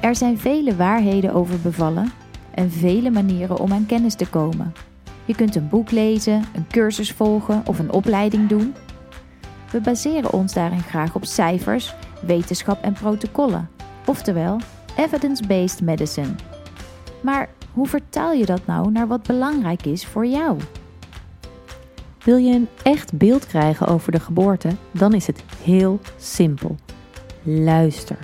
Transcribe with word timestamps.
Er 0.00 0.16
zijn 0.16 0.38
vele 0.38 0.76
waarheden 0.76 1.32
over 1.32 1.60
bevallen 1.60 2.12
en 2.54 2.70
vele 2.70 3.10
manieren 3.10 3.58
om 3.58 3.72
aan 3.72 3.86
kennis 3.86 4.14
te 4.14 4.28
komen. 4.28 4.72
Je 5.24 5.34
kunt 5.34 5.54
een 5.54 5.68
boek 5.68 5.90
lezen, 5.90 6.44
een 6.54 6.66
cursus 6.70 7.12
volgen 7.12 7.62
of 7.66 7.78
een 7.78 7.92
opleiding 7.92 8.48
doen. 8.48 8.74
We 9.70 9.80
baseren 9.80 10.32
ons 10.32 10.52
daarin 10.52 10.82
graag 10.82 11.14
op 11.14 11.24
cijfers, 11.24 11.94
wetenschap 12.22 12.82
en 12.82 12.92
protocollen, 12.92 13.68
oftewel 14.06 14.60
evidence-based 14.96 15.80
medicine. 15.80 16.34
Maar 17.20 17.48
hoe 17.72 17.86
vertaal 17.86 18.32
je 18.32 18.46
dat 18.46 18.66
nou 18.66 18.90
naar 18.90 19.06
wat 19.06 19.22
belangrijk 19.22 19.84
is 19.84 20.06
voor 20.06 20.26
jou? 20.26 20.58
Wil 22.24 22.36
je 22.36 22.54
een 22.54 22.68
echt 22.82 23.12
beeld 23.18 23.46
krijgen 23.46 23.86
over 23.86 24.12
de 24.12 24.20
geboorte, 24.20 24.68
dan 24.90 25.14
is 25.14 25.26
het 25.26 25.42
heel 25.62 26.00
simpel. 26.16 26.76
Luister. 27.42 28.18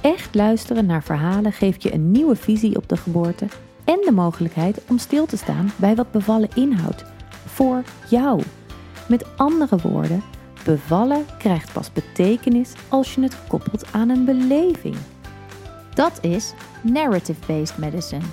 Echt 0.00 0.34
luisteren 0.34 0.86
naar 0.86 1.02
verhalen 1.02 1.52
geeft 1.52 1.82
je 1.82 1.94
een 1.94 2.10
nieuwe 2.10 2.36
visie 2.36 2.76
op 2.76 2.88
de 2.88 2.96
geboorte 2.96 3.46
en 3.84 4.00
de 4.04 4.12
mogelijkheid 4.12 4.80
om 4.88 4.98
stil 4.98 5.26
te 5.26 5.36
staan 5.36 5.70
bij 5.76 5.94
wat 5.94 6.10
bevallen 6.10 6.48
inhoudt. 6.54 7.04
Voor 7.46 7.82
jou. 8.08 8.42
Met 9.08 9.36
andere 9.36 9.76
woorden, 9.76 10.22
bevallen 10.64 11.24
krijgt 11.38 11.72
pas 11.72 11.92
betekenis 11.92 12.72
als 12.88 13.14
je 13.14 13.22
het 13.22 13.36
koppelt 13.48 13.92
aan 13.92 14.08
een 14.08 14.24
beleving. 14.24 14.96
Dat 15.94 16.18
is 16.24 16.52
narrative-based 16.82 17.78
medicine. 17.78 18.24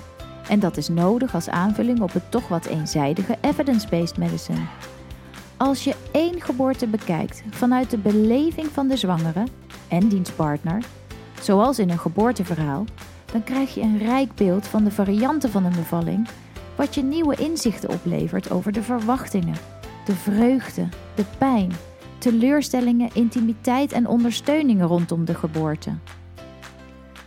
En 0.48 0.60
dat 0.60 0.76
is 0.76 0.88
nodig 0.88 1.34
als 1.34 1.48
aanvulling 1.48 2.00
op 2.00 2.12
het 2.12 2.30
toch 2.30 2.48
wat 2.48 2.66
eenzijdige 2.66 3.36
evidence-based 3.40 4.16
medicine. 4.16 4.66
Als 5.56 5.84
je 5.84 5.94
één 6.12 6.40
geboorte 6.40 6.86
bekijkt 6.86 7.42
vanuit 7.50 7.90
de 7.90 7.98
beleving 7.98 8.66
van 8.66 8.88
de 8.88 8.96
zwangere 8.96 9.44
en 9.88 10.08
diens 10.08 10.30
partner, 10.30 10.82
zoals 11.44 11.78
in 11.78 11.90
een 11.90 11.98
geboorteverhaal, 11.98 12.84
dan 13.32 13.44
krijg 13.44 13.74
je 13.74 13.80
een 13.80 13.98
rijk 13.98 14.34
beeld 14.34 14.66
van 14.66 14.84
de 14.84 14.90
varianten 14.90 15.50
van 15.50 15.64
een 15.64 15.76
bevalling, 15.76 16.28
wat 16.76 16.94
je 16.94 17.02
nieuwe 17.02 17.34
inzichten 17.34 17.88
oplevert 17.88 18.50
over 18.50 18.72
de 18.72 18.82
verwachtingen, 18.82 19.56
de 20.04 20.14
vreugde, 20.14 20.88
de 21.14 21.24
pijn, 21.38 21.72
teleurstellingen, 22.18 23.10
intimiteit 23.12 23.92
en 23.92 24.06
ondersteuningen 24.06 24.86
rondom 24.86 25.24
de 25.24 25.34
geboorte. 25.34 25.90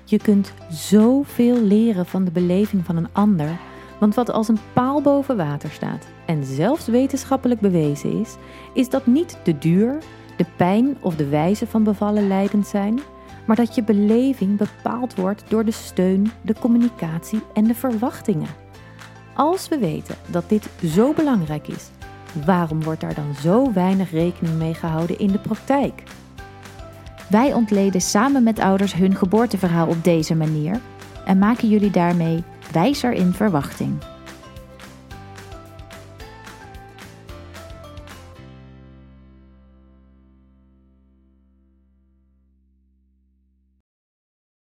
Je 0.03 0.17
kunt 0.17 0.53
zoveel 0.69 1.61
leren 1.61 2.05
van 2.05 2.23
de 2.23 2.31
beleving 2.31 2.85
van 2.85 2.95
een 2.95 3.09
ander, 3.11 3.57
want 3.99 4.15
wat 4.15 4.31
als 4.31 4.47
een 4.47 4.59
paal 4.73 5.01
boven 5.01 5.37
water 5.37 5.69
staat 5.69 6.07
en 6.25 6.45
zelfs 6.45 6.87
wetenschappelijk 6.87 7.59
bewezen 7.59 8.19
is, 8.19 8.35
is 8.73 8.89
dat 8.89 9.05
niet 9.05 9.37
de 9.43 9.57
duur, 9.57 9.97
de 10.37 10.45
pijn 10.55 10.97
of 11.01 11.15
de 11.15 11.27
wijze 11.27 11.67
van 11.67 11.83
bevallen 11.83 12.27
leidend 12.27 12.67
zijn, 12.67 12.99
maar 13.45 13.55
dat 13.55 13.75
je 13.75 13.83
beleving 13.83 14.57
bepaald 14.57 15.15
wordt 15.15 15.43
door 15.47 15.65
de 15.65 15.71
steun, 15.71 16.31
de 16.41 16.55
communicatie 16.59 17.41
en 17.53 17.63
de 17.63 17.75
verwachtingen. 17.75 18.47
Als 19.35 19.69
we 19.69 19.77
weten 19.77 20.15
dat 20.27 20.49
dit 20.49 20.69
zo 20.85 21.13
belangrijk 21.13 21.67
is, 21.67 21.89
waarom 22.45 22.83
wordt 22.83 23.01
daar 23.01 23.15
dan 23.15 23.33
zo 23.41 23.73
weinig 23.73 24.11
rekening 24.11 24.57
mee 24.57 24.73
gehouden 24.73 25.19
in 25.19 25.31
de 25.31 25.39
praktijk? 25.39 26.03
Wij 27.29 27.53
ontleden 27.53 28.01
samen 28.01 28.43
met 28.43 28.59
ouders 28.59 28.93
hun 28.93 29.15
geboorteverhaal 29.15 29.87
op 29.87 30.03
deze 30.03 30.35
manier 30.35 30.79
en 31.25 31.37
maken 31.37 31.69
jullie 31.69 31.91
daarmee 31.91 32.43
wijzer 32.71 33.13
in 33.13 33.33
verwachting. 33.33 34.10